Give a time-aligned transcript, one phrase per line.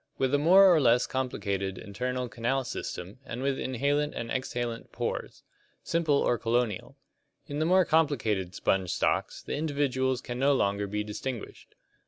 [0.17, 5.43] With a more or less complicated internal canal system and with inhalent and exhalent pores.
[5.83, 6.97] Simple or colonial.
[7.45, 11.75] In the more complicated sponge stocks the individuals can no longer be distinguished.